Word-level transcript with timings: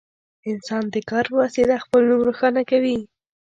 انسان 0.51 0.83
د 0.93 0.95
کار 1.09 1.25
په 1.31 1.35
وسیله 1.43 1.75
خپل 1.83 2.01
نوم 2.09 2.21
روښانه 2.27 2.61
کوي. 2.71 2.97